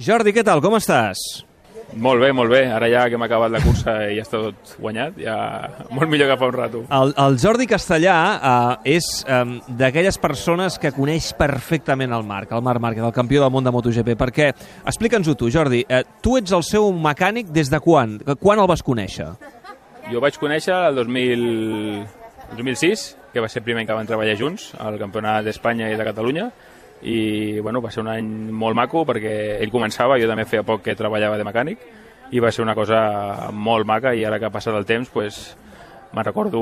Jordi, 0.00 0.32
què 0.32 0.40
tal? 0.46 0.62
Com 0.64 0.78
estàs? 0.78 1.20
Molt 2.00 2.22
bé, 2.22 2.30
molt 2.32 2.48
bé. 2.48 2.60
Ara 2.72 2.86
ja 2.88 3.02
que 3.10 3.18
hem 3.18 3.24
acabat 3.26 3.50
la 3.52 3.60
cursa 3.60 3.96
i 4.08 4.14
ja 4.16 4.22
està 4.24 4.38
tot 4.40 4.70
guanyat, 4.80 5.18
ja 5.20 5.34
molt 5.90 6.08
millor 6.08 6.30
que 6.30 6.36
fa 6.40 6.48
un 6.48 6.54
rato. 6.54 6.82
El, 6.96 7.12
el 7.20 7.36
Jordi 7.42 7.66
Castellà 7.68 8.14
eh, 8.38 8.94
és 8.96 9.08
eh, 9.26 9.40
d'aquelles 9.80 10.16
persones 10.22 10.78
que 10.80 10.94
coneix 10.96 11.32
perfectament 11.36 12.14
el 12.16 12.24
Marc, 12.24 12.54
el 12.56 12.64
Marc 12.64 12.80
Márquez, 12.80 13.04
el 13.04 13.12
campió 13.16 13.42
del 13.44 13.52
món 13.52 13.66
de 13.66 13.74
MotoGP, 13.74 14.14
perquè, 14.22 14.48
explica'ns-ho 14.88 15.36
tu, 15.36 15.50
Jordi, 15.52 15.82
eh, 15.84 16.00
tu 16.24 16.38
ets 16.40 16.56
el 16.56 16.64
seu 16.64 16.88
mecànic 16.94 17.52
des 17.52 17.68
de 17.68 17.82
quan? 17.84 18.16
Quan 18.40 18.62
el 18.62 18.70
vas 18.70 18.86
conèixer? 18.86 19.28
Jo 20.08 20.24
vaig 20.24 20.40
conèixer 20.40 20.78
el 20.88 21.02
2000, 21.02 21.46
el 22.54 22.62
2006, 22.62 23.08
que 23.34 23.44
va 23.44 23.52
ser 23.52 23.60
el 23.60 23.68
primer 23.68 23.84
que 23.84 23.98
van 23.98 24.08
treballar 24.08 24.38
junts, 24.38 24.70
al 24.80 24.96
Campionat 25.02 25.44
d'Espanya 25.44 25.92
i 25.92 25.98
de 25.98 26.08
Catalunya, 26.08 26.52
i 27.02 27.60
bueno, 27.60 27.80
va 27.80 27.90
ser 27.90 28.02
un 28.02 28.10
any 28.12 28.28
molt 28.52 28.76
maco 28.76 29.04
perquè 29.08 29.34
ell 29.60 29.72
començava, 29.72 30.18
jo 30.20 30.28
també 30.28 30.44
feia 30.48 30.66
poc 30.66 30.84
que 30.84 30.96
treballava 30.98 31.38
de 31.40 31.46
mecànic 31.48 31.84
i 32.30 32.40
va 32.42 32.52
ser 32.52 32.62
una 32.62 32.76
cosa 32.76 33.50
molt 33.52 33.88
maca 33.88 34.14
i 34.14 34.24
ara 34.24 34.38
que 34.38 34.46
ha 34.46 34.54
passat 34.54 34.76
el 34.76 34.86
temps 34.86 35.08
pues, 35.10 35.40
me'n 36.12 36.26
recordo 36.26 36.60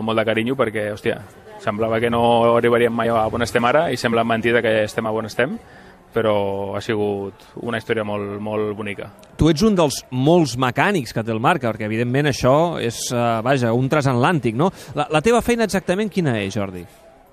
amb 0.00 0.08
molt 0.08 0.18
de 0.18 0.26
carinyo 0.26 0.56
perquè, 0.58 0.90
hòstia, 0.94 1.20
semblava 1.62 2.00
que 2.00 2.10
no 2.10 2.24
arribaríem 2.56 2.92
mai 2.92 3.12
a 3.12 3.26
on 3.28 3.44
estem 3.44 3.64
ara 3.64 3.90
i 3.92 4.00
sembla 4.00 4.24
mentida 4.24 4.62
que 4.62 4.82
estem 4.84 5.06
a 5.06 5.12
on 5.14 5.30
estem 5.30 5.58
però 6.14 6.76
ha 6.78 6.80
sigut 6.84 7.42
una 7.66 7.80
història 7.80 8.04
molt, 8.06 8.36
molt 8.38 8.70
bonica. 8.78 9.08
Tu 9.34 9.48
ets 9.50 9.64
un 9.66 9.74
dels 9.74 9.98
molts 10.14 10.54
mecànics 10.62 11.10
que 11.10 11.24
té 11.26 11.34
el 11.34 11.42
Marc, 11.42 11.64
perquè 11.66 11.88
evidentment 11.88 12.30
això 12.30 12.78
és, 12.78 13.00
uh, 13.10 13.40
vaja, 13.42 13.74
un 13.74 13.90
transatlàntic, 13.90 14.54
no? 14.54 14.70
La, 14.94 15.08
la 15.10 15.24
teva 15.26 15.42
feina 15.42 15.66
exactament 15.66 16.12
quina 16.14 16.38
és, 16.38 16.54
Jordi? 16.54 16.84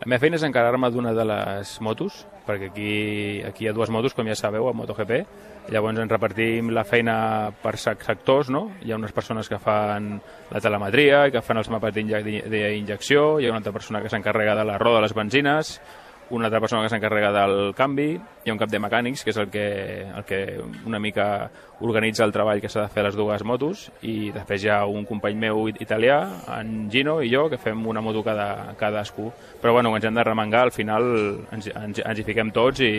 La 0.02 0.08
meva 0.10 0.24
feina 0.24 0.38
és 0.40 0.44
encarregar-me 0.48 0.88
d'una 0.90 1.12
de 1.14 1.24
les 1.30 1.72
motos, 1.86 2.24
perquè 2.48 2.72
aquí, 2.72 2.94
aquí 3.46 3.68
hi 3.68 3.70
ha 3.70 3.74
dues 3.78 3.92
motos, 3.94 4.16
com 4.18 4.26
ja 4.26 4.34
sabeu, 4.34 4.66
a 4.66 4.74
MotoGP. 4.74 5.20
Llavors 5.70 6.00
ens 6.02 6.10
repartim 6.10 6.72
la 6.74 6.82
feina 6.90 7.14
per 7.62 7.76
sectors, 7.78 8.50
no? 8.50 8.64
Hi 8.82 8.90
ha 8.90 8.98
unes 8.98 9.14
persones 9.14 9.46
que 9.46 9.60
fan 9.62 10.16
la 10.50 10.62
telemetria, 10.66 11.28
que 11.30 11.44
fan 11.46 11.62
els 11.62 11.70
mapes 11.70 11.94
d'injecció, 11.94 13.28
hi 13.38 13.46
ha 13.46 13.54
una 13.54 13.62
altra 13.62 13.76
persona 13.78 14.02
que 14.02 14.10
s'encarrega 14.10 14.58
de 14.58 14.66
la 14.72 14.80
roda 14.82 14.98
de 14.98 15.06
les 15.06 15.14
benzines, 15.14 15.76
una 16.32 16.48
altra 16.48 16.62
persona 16.64 16.82
que 16.84 16.92
s'encarrega 16.94 17.32
del 17.36 17.74
canvi, 17.78 18.10
hi 18.16 18.50
ha 18.50 18.56
un 18.56 18.60
cap 18.62 18.72
de 18.72 18.80
mecànics, 18.82 19.24
que 19.24 19.34
és 19.34 19.40
el 19.42 19.50
que, 19.54 19.66
el 20.08 20.26
que 20.28 20.40
una 20.88 21.00
mica 21.00 21.28
organitza 21.82 22.26
el 22.26 22.34
treball 22.34 22.62
que 22.62 22.70
s'ha 22.70 22.86
de 22.86 22.94
fer 22.94 23.04
a 23.04 23.10
les 23.10 23.18
dues 23.20 23.44
motos, 23.48 23.88
i 24.02 24.32
després 24.34 24.64
hi 24.64 24.72
ha 24.74 24.82
un 24.90 25.06
company 25.10 25.38
meu 25.38 25.68
italià, 25.72 26.20
en 26.58 26.90
Gino 26.94 27.20
i 27.22 27.32
jo, 27.34 27.48
que 27.52 27.62
fem 27.62 27.86
una 27.88 28.02
moto 28.02 28.24
cada, 28.24 28.74
cadascú. 28.80 29.32
Però 29.62 29.74
bueno, 29.78 29.94
ens 29.96 30.06
hem 30.08 30.18
de 30.18 30.28
remengar, 30.28 30.66
al 30.68 30.76
final 30.76 31.10
ens, 31.52 31.72
ens, 31.74 32.04
ens 32.06 32.20
hi 32.20 32.28
fiquem 32.28 32.54
tots 32.56 32.84
i, 32.86 32.94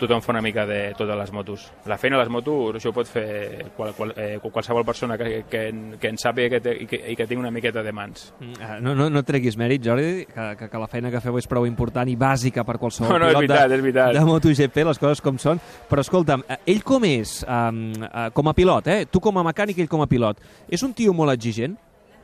tothom 0.00 0.22
fa 0.24 0.32
una 0.32 0.42
mica 0.42 0.64
de 0.66 0.80
totes 0.98 1.18
les 1.18 1.32
motos. 1.32 1.66
La 1.90 1.98
feina 2.00 2.16
a 2.18 2.22
les 2.22 2.30
motos 2.32 2.78
això 2.78 2.90
ho 2.90 2.96
pot 2.96 3.08
fer 3.08 3.70
qual, 3.76 3.92
qual, 3.96 4.14
eh, 4.16 4.38
qualsevol 4.42 4.84
persona 4.88 5.18
que, 5.20 5.44
que, 5.50 5.62
que 6.00 6.10
en 6.10 6.18
sàpiga 6.20 6.56
que 6.56 6.60
té, 6.64 6.74
i, 6.84 6.86
que, 6.90 7.00
i 7.12 7.16
que 7.18 7.26
tingui 7.28 7.44
una 7.44 7.52
miqueta 7.54 7.84
de 7.86 7.92
mans. 7.94 8.30
Mm, 8.40 8.56
ah, 8.64 8.78
no, 8.82 8.94
no, 8.98 9.10
no 9.12 9.24
treguis 9.26 9.58
mèrit, 9.60 9.84
Jordi, 9.84 10.24
que, 10.30 10.46
que, 10.58 10.70
que 10.72 10.82
la 10.82 10.88
feina 10.90 11.12
que 11.12 11.22
feu 11.24 11.38
és 11.40 11.48
prou 11.50 11.68
important 11.68 12.08
i 12.10 12.16
bàsica 12.20 12.64
per 12.66 12.78
qualsevol 12.80 13.12
no, 13.12 13.18
no, 13.20 13.28
pilot 13.30 13.44
veritat, 13.44 13.66
de, 13.68 13.78
és 13.78 13.84
veritat. 13.86 14.16
de 14.16 14.24
MotoGP, 14.30 14.82
les 14.90 15.02
coses 15.02 15.24
com 15.24 15.38
són. 15.42 15.60
Però 15.90 16.04
escolta'm, 16.06 16.46
eh, 16.48 16.60
ell 16.74 16.82
com 16.86 17.06
és 17.08 17.40
um, 17.44 17.84
uh, 18.06 18.28
com 18.36 18.50
a 18.50 18.56
pilot, 18.56 18.90
eh? 18.90 19.04
Tu 19.10 19.22
com 19.22 19.40
a 19.40 19.46
mecànic, 19.50 19.82
ell 19.82 19.90
com 19.92 20.04
a 20.04 20.08
pilot. 20.10 20.40
És 20.70 20.84
un 20.86 20.96
tio 20.96 21.14
molt 21.16 21.34
exigent? 21.36 21.76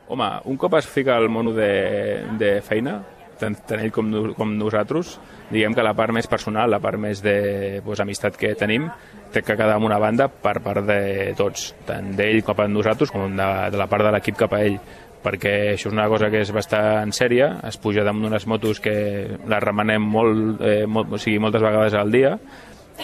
Home, 0.07 0.27
un 0.47 0.55
cop 0.55 0.77
es 0.79 0.87
fica 0.87 1.17
al 1.19 1.27
mono 1.27 1.51
de, 1.51 2.23
de 2.39 2.57
feina, 2.63 3.01
tant, 3.39 3.57
tant 3.67 3.81
ell 3.83 3.93
com, 3.95 4.11
com 4.37 4.53
nosaltres, 4.57 5.17
diguem 5.51 5.75
que 5.77 5.85
la 5.85 5.95
part 5.97 6.13
més 6.15 6.29
personal, 6.29 6.71
la 6.71 6.81
part 6.83 6.99
més 7.01 7.23
de 7.23 7.81
pues, 7.85 8.01
amistat 8.03 8.37
que 8.39 8.53
tenim, 8.59 8.89
té 9.33 9.43
que 9.43 9.57
quedar 9.57 9.77
en 9.77 9.87
una 9.87 9.99
banda 9.99 10.29
per 10.29 10.57
part 10.65 10.85
de 10.87 11.33
tots, 11.39 11.71
tant 11.87 12.13
d'ell 12.17 12.43
cap 12.47 12.63
a 12.63 12.69
nosaltres 12.71 13.11
com 13.13 13.35
de, 13.35 13.49
de 13.73 13.79
la 13.79 13.89
part 13.91 14.07
de 14.07 14.15
l'equip 14.15 14.39
cap 14.39 14.55
a 14.55 14.63
ell 14.67 14.79
perquè 15.23 15.73
això 15.73 15.89
és 15.89 15.95
una 15.95 16.07
cosa 16.07 16.29
que 16.31 16.39
és 16.45 16.51
bastant 16.55 17.11
sèria, 17.15 17.49
es 17.67 17.75
puja 17.81 18.05
damunt 18.05 18.27
d'unes 18.27 18.45
motos 18.47 18.79
que 18.79 18.93
les 19.37 19.63
remenem 19.63 20.03
molt, 20.03 20.61
eh, 20.61 20.85
molt, 20.87 21.11
o 21.11 21.19
sigui, 21.19 21.41
moltes 21.43 21.65
vegades 21.65 21.97
al 21.97 22.13
dia, 22.13 22.37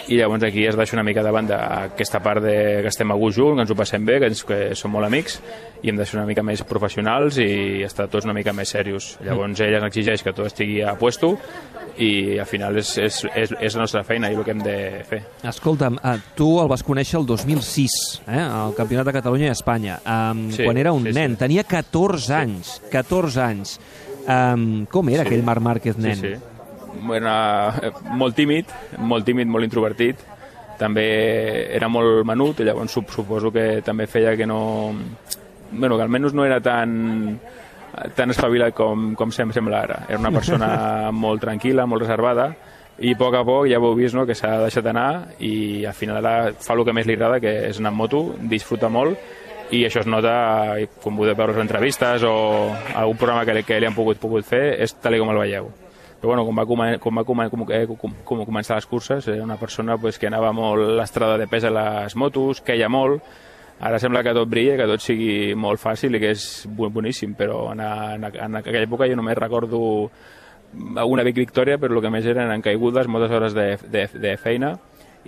i 0.08 0.16
llavors 0.18 0.42
aquí 0.44 0.64
es 0.66 0.76
deixa 0.76 0.96
una 0.96 1.04
mica 1.06 1.22
de 1.22 1.30
banda 1.30 1.58
aquesta 1.84 2.18
part 2.20 2.42
de 2.42 2.54
que 2.82 2.88
estem 2.90 3.10
a 3.10 3.14
gust 3.14 3.38
junts, 3.38 3.56
que 3.56 3.62
ens 3.62 3.70
ho 3.70 3.76
passem 3.78 4.04
bé, 4.04 4.18
que, 4.20 4.26
ens, 4.32 4.42
que 4.44 4.58
som 4.74 4.90
molt 4.92 5.06
amics 5.06 5.38
i 5.84 5.90
hem 5.92 5.96
de 6.00 6.04
ser 6.06 6.18
una 6.18 6.26
mica 6.26 6.42
més 6.42 6.62
professionals 6.66 7.38
i 7.38 7.82
estar 7.86 8.08
tots 8.10 8.26
una 8.26 8.34
mica 8.34 8.52
més 8.52 8.72
serios. 8.74 9.14
Llavors 9.24 9.60
ella 9.60 9.78
ens 9.78 9.86
exigeix 9.92 10.22
que 10.24 10.32
tot 10.34 10.46
estigui 10.50 10.80
a 10.82 10.94
puesto 10.98 11.36
i 11.96 12.38
al 12.42 12.46
final 12.50 12.76
és, 12.80 12.90
és, 12.98 13.20
és, 13.36 13.52
és 13.60 13.76
la 13.76 13.84
nostra 13.84 14.02
feina 14.02 14.30
i 14.32 14.34
el 14.34 14.42
que 14.42 14.50
hem 14.50 14.62
de 14.64 14.76
fer. 15.06 15.20
Escolta'm, 15.46 16.00
uh, 16.02 16.16
tu 16.34 16.48
el 16.60 16.68
vas 16.72 16.82
conèixer 16.82 17.20
el 17.20 17.26
2006, 17.28 17.94
eh, 18.26 18.40
al 18.42 18.74
Campionat 18.74 19.06
de 19.06 19.14
Catalunya 19.14 19.46
i 19.46 19.54
Espanya, 19.54 20.00
um, 20.02 20.48
Sí, 20.50 20.64
quan 20.64 20.76
era 20.80 20.92
un 20.92 21.04
sí, 21.06 21.12
nen, 21.14 21.36
sí. 21.36 21.42
tenia 21.44 21.62
14 21.62 22.34
anys, 22.34 22.80
14 22.90 23.40
anys. 23.44 23.78
Um, 24.24 24.86
com 24.90 25.08
era 25.12 25.22
Sí. 25.22 25.28
aquell 25.28 25.44
Marc 25.44 25.60
Márquez 25.62 25.98
nen? 26.00 26.16
Sí, 26.16 26.32
sí. 26.34 26.53
Era 27.14 27.72
molt 28.14 28.36
tímid, 28.36 28.70
molt 28.98 29.24
tímid, 29.26 29.46
molt 29.50 29.64
introvertit. 29.66 30.22
També 30.78 31.04
era 31.76 31.86
molt 31.88 32.24
menut, 32.26 32.58
i 32.60 32.64
llavors 32.66 32.90
sup- 32.92 33.12
suposo 33.14 33.52
que 33.54 33.80
també 33.86 34.06
feia 34.10 34.36
que 34.36 34.46
no... 34.46 34.92
Bueno, 35.70 35.96
que 35.96 36.02
almenys 36.02 36.34
no 36.34 36.44
era 36.46 36.60
tan 36.62 37.38
tan 38.16 38.30
espavilat 38.34 38.74
com, 38.74 39.12
com 39.14 39.30
sem- 39.30 39.52
sembla 39.54 39.84
ara. 39.86 40.00
Era 40.08 40.18
una 40.18 40.32
persona 40.34 40.68
molt 41.24 41.40
tranquil·la, 41.44 41.86
molt 41.86 42.02
reservada, 42.02 42.48
i 42.98 43.12
a 43.14 43.18
poc 43.18 43.34
a 43.38 43.44
poc 43.46 43.68
ja 43.70 43.78
ho 43.78 43.86
heu 43.88 43.94
vist 43.98 44.14
no? 44.18 44.24
que 44.26 44.34
s'ha 44.38 44.56
deixat 44.64 44.86
anar 44.90 45.34
i 45.42 45.84
al 45.86 45.94
final 45.94 46.18
ara 46.20 46.52
fa 46.58 46.74
el 46.74 46.84
que 46.86 46.92
més 46.94 47.06
li 47.06 47.14
agrada 47.14 47.40
que 47.42 47.52
és 47.68 47.78
anar 47.78 47.90
amb 47.94 48.02
moto, 48.02 48.20
disfruta 48.50 48.90
molt 48.90 49.18
i 49.74 49.80
això 49.86 50.02
es 50.04 50.06
nota, 50.10 50.34
com 51.02 51.16
podeu 51.18 51.34
veure 51.34 51.54
les 51.56 51.62
entrevistes 51.64 52.22
o 52.26 52.34
algun 52.94 53.16
programa 53.18 53.46
que, 53.46 53.62
que 53.66 53.78
li 53.80 53.86
han 53.88 53.94
pogut, 53.96 54.18
pogut 54.22 54.46
fer, 54.46 54.76
és 54.84 54.94
tal 55.02 55.16
com 55.18 55.30
el 55.32 55.40
veieu. 55.42 55.70
Però 56.24 56.32
bueno, 56.32 56.46
com 56.46 56.56
va, 56.56 56.64
com 56.64 57.18
comen 57.20 57.50
com, 57.52 57.62
eh, 57.68 57.84
com, 57.84 58.12
com 58.24 58.42
començar 58.48 58.78
les 58.78 58.86
curses, 58.88 59.26
era 59.28 59.44
una 59.44 59.58
persona 59.60 59.98
pues, 60.00 60.16
que 60.16 60.30
anava 60.30 60.54
molt 60.56 60.94
l'estrada 60.96 61.36
de 61.36 61.44
pes 61.46 61.66
a 61.68 61.72
les 61.74 62.16
motos, 62.16 62.62
queia 62.64 62.88
molt, 62.88 63.20
ara 63.84 63.98
sembla 64.00 64.22
que 64.24 64.32
tot 64.32 64.48
brilla, 64.48 64.78
que 64.78 64.86
tot 64.88 65.04
sigui 65.04 65.52
molt 65.52 65.82
fàcil 65.82 66.16
i 66.16 66.22
que 66.22 66.30
és 66.32 66.46
boníssim, 66.64 67.34
però 67.36 67.58
en, 67.74 67.84
en, 67.84 68.24
en 68.24 68.56
aquella 68.62 68.86
època 68.86 69.04
jo 69.10 69.20
només 69.20 69.36
recordo 69.36 69.84
una 70.72 71.28
big 71.28 71.44
victòria, 71.44 71.76
però 71.76 71.92
el 71.92 72.00
que 72.00 72.16
més 72.16 72.32
eren 72.32 72.64
caigudes, 72.64 73.04
moltes 73.04 73.36
hores 73.36 73.52
de, 73.52 73.68
de, 73.84 74.08
de 74.16 74.36
feina, 74.40 74.78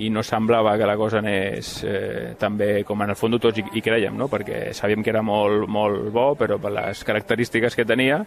i 0.00 0.08
no 0.08 0.24
semblava 0.24 0.78
que 0.80 0.88
la 0.88 0.96
cosa 0.96 1.20
anés 1.20 1.82
eh, 1.84 2.32
tan 2.40 2.56
bé 2.56 2.84
com 2.88 3.04
en 3.04 3.12
el 3.12 3.20
fons 3.20 3.36
tots 3.36 3.60
hi, 3.60 3.68
hi 3.76 3.84
creiem, 3.84 4.16
no? 4.16 4.32
perquè 4.32 4.70
sabíem 4.72 5.04
que 5.04 5.12
era 5.12 5.20
molt, 5.20 5.68
molt 5.68 6.08
bo, 6.08 6.30
però 6.40 6.56
per 6.56 6.72
les 6.72 7.04
característiques 7.04 7.76
que 7.76 7.84
tenia 7.84 8.22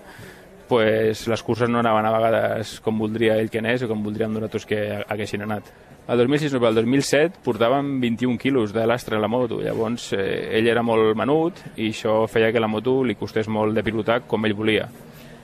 pues, 0.69 1.25
les 1.27 1.43
curses 1.43 1.67
no 1.67 1.81
anaven 1.81 2.05
a 2.05 2.11
vegades 2.13 2.77
com 2.85 3.01
voldria 3.01 3.35
ell 3.41 3.49
que 3.49 3.59
anés 3.59 3.81
o 3.83 3.89
com 3.89 4.03
voldríem 4.05 4.31
nosaltres 4.31 4.67
que 4.69 4.79
haguessin 5.01 5.43
anat. 5.43 5.67
El 6.09 6.21
2006 6.21 6.55
no, 6.55 6.61
el 6.65 6.77
2007 6.77 7.41
portàvem 7.45 7.89
21 8.01 8.37
quilos 8.41 8.71
de 8.73 8.85
lastre 8.87 9.17
a 9.17 9.21
la 9.21 9.27
moto, 9.29 9.59
llavors 9.61 10.07
eh, 10.17 10.55
ell 10.57 10.69
era 10.71 10.81
molt 10.85 11.17
menut 11.17 11.59
i 11.75 11.91
això 11.91 12.23
feia 12.31 12.53
que 12.53 12.61
la 12.61 12.69
moto 12.71 13.01
li 13.03 13.17
costés 13.17 13.49
molt 13.49 13.77
de 13.77 13.83
pilotar 13.85 14.23
com 14.29 14.47
ell 14.47 14.55
volia. 14.57 14.87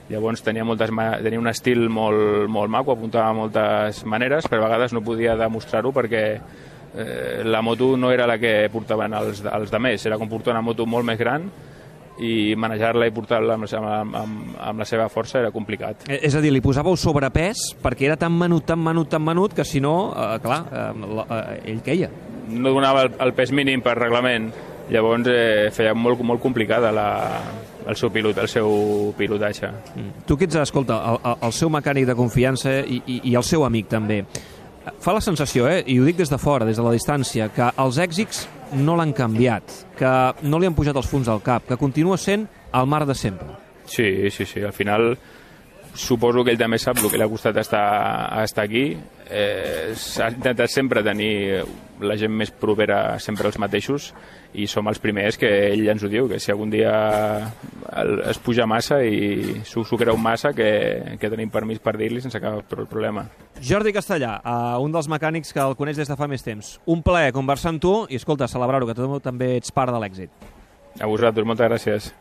Llavors 0.09 0.41
tenia, 0.45 0.63
moltes, 0.65 0.89
tenia 1.25 1.41
un 1.41 1.49
estil 1.49 1.87
molt, 1.89 2.45
molt 2.49 2.69
maco, 2.69 2.93
apuntava 2.93 3.29
a 3.29 3.37
moltes 3.37 4.03
maneres, 4.05 4.45
però 4.49 4.63
a 4.63 4.67
vegades 4.69 4.93
no 4.93 5.01
podia 5.05 5.37
demostrar-ho 5.37 5.93
perquè 5.93 6.25
eh, 6.35 7.41
la 7.45 7.61
moto 7.65 7.95
no 7.97 8.13
era 8.13 8.25
la 8.29 8.37
que 8.37 8.69
portaven 8.73 9.17
els, 9.17 9.41
els 9.45 9.73
de 9.73 9.81
més, 9.81 10.05
era 10.05 10.21
com 10.21 10.29
portar 10.29 10.53
una 10.53 10.65
moto 10.65 10.85
molt 10.85 11.05
més 11.05 11.17
gran 11.17 11.49
i 12.19 12.55
manejar-la 12.55 13.07
i 13.07 13.11
portar-la 13.11 13.57
amb, 13.57 13.65
amb, 13.67 14.15
amb, 14.15 14.53
amb 14.59 14.79
la 14.79 14.85
seva 14.87 15.09
força 15.09 15.39
era 15.41 15.51
complicat. 15.51 16.05
Eh, 16.07 16.19
És 16.23 16.35
a 16.35 16.41
dir, 16.41 16.51
li 16.53 16.61
posàveu 16.63 16.95
sobrepès 16.95 17.73
perquè 17.83 18.07
era 18.07 18.15
tan 18.17 18.31
menut, 18.37 18.65
tan 18.65 18.79
menut, 18.79 19.09
tan 19.11 19.23
menut 19.23 19.53
que 19.53 19.65
si 19.67 19.81
no, 19.83 20.13
eh, 20.15 20.39
clar, 20.43 20.61
eh, 20.71 20.85
la, 21.17 21.25
eh, 21.41 21.71
ell 21.73 21.81
queia. 21.83 22.09
No 22.49 22.71
donava 22.71 23.03
el, 23.07 23.13
el 23.19 23.33
pes 23.33 23.51
mínim 23.51 23.81
per 23.81 23.97
reglament, 23.97 24.51
llavors 24.89 25.27
eh, 25.27 25.69
feia 25.73 25.93
molt, 25.97 26.21
molt 26.21 26.39
complicada 26.41 26.91
la, 26.93 27.07
el, 27.87 27.95
seu 27.97 28.11
pilot, 28.13 28.37
el 28.37 28.47
seu 28.47 29.13
pilotatge. 29.17 29.71
Mm. 29.95 30.11
Tu 30.29 30.37
que 30.37 30.45
ets, 30.45 30.55
escolta, 30.61 30.99
el- 31.15 31.37
el 31.49 31.53
seu 31.57 31.69
mecànic 31.73 32.05
de 32.07 32.15
confiança 32.15 32.79
i, 32.85 33.01
i, 33.07 33.21
i 33.31 33.35
el 33.35 33.43
seu 33.43 33.65
amic 33.65 33.89
també, 33.89 34.21
fa 35.01 35.13
la 35.17 35.21
sensació, 35.25 35.65
eh, 35.67 35.81
i 35.89 35.97
ho 35.99 36.05
dic 36.05 36.17
des 36.21 36.29
de 36.29 36.37
fora, 36.37 36.65
des 36.69 36.77
de 36.77 36.83
la 36.85 36.91
distància, 36.93 37.49
que 37.49 37.71
els 37.81 37.97
èxits 37.97 38.45
no 38.73 38.95
l'han 38.97 39.13
canviat, 39.13 39.75
que 39.97 40.11
no 40.43 40.59
li 40.59 40.67
han 40.67 40.75
pujat 40.77 40.97
els 40.97 41.09
punts 41.11 41.29
al 41.31 41.43
cap, 41.45 41.67
que 41.67 41.77
continua 41.77 42.17
sent 42.17 42.47
el 42.73 42.87
mar 42.87 43.05
de 43.05 43.15
sempre. 43.15 43.47
Sí, 43.85 44.31
sí, 44.31 44.45
sí. 44.45 44.61
Al 44.61 44.73
final 44.73 45.17
suposo 45.95 46.43
que 46.43 46.53
ell 46.53 46.59
també 46.59 46.77
sap 46.81 46.99
el 47.01 47.09
que 47.09 47.17
li 47.17 47.25
ha 47.25 47.31
costat 47.31 47.57
estar, 47.61 47.85
estar 48.43 48.65
aquí. 48.65 48.85
Eh, 49.25 49.93
S'ha 49.97 50.29
intentat 50.33 50.69
sempre 50.69 51.03
tenir 51.03 51.63
la 52.03 52.17
gent 52.19 52.33
més 52.35 52.51
propera 52.51 53.17
sempre 53.23 53.47
els 53.47 53.57
mateixos 53.61 54.09
i 54.55 54.67
som 54.67 54.87
els 54.91 54.99
primers 54.99 55.37
que 55.39 55.49
ell 55.71 55.87
ens 55.91 56.03
ho 56.03 56.09
diu, 56.11 56.27
que 56.29 56.39
si 56.39 56.51
algun 56.51 56.71
dia 56.71 56.91
es 58.29 58.39
puja 58.43 58.67
massa 58.67 59.01
i 59.03 59.61
s'ho 59.67 59.99
creu 59.99 60.17
massa, 60.19 60.51
que, 60.55 61.17
que 61.19 61.31
tenim 61.31 61.51
permís 61.51 61.79
per 61.83 61.95
dir-li 61.99 62.21
sense 62.23 62.39
cap 62.43 62.75
problema. 62.75 63.25
Jordi 63.63 63.95
Castellà, 63.95 64.37
uh, 64.43 64.83
un 64.83 64.95
dels 64.95 65.09
mecànics 65.11 65.55
que 65.55 65.63
el 65.63 65.77
coneix 65.79 65.99
des 65.99 66.11
de 66.11 66.19
fa 66.19 66.27
més 66.31 66.43
temps. 66.43 66.75
Un 66.91 67.03
plaer 67.03 67.33
conversar 67.35 67.73
amb 67.73 67.83
tu 67.83 67.95
i, 68.09 68.19
escolta, 68.19 68.49
celebrar-ho, 68.51 68.87
que 68.87 68.97
tu 68.97 69.19
també 69.23 69.55
ets 69.59 69.71
part 69.75 69.95
de 69.95 70.03
l'èxit. 70.03 70.51
A 70.99 71.07
vosaltres, 71.11 71.47
moltes 71.47 71.67
gràcies. 71.67 72.13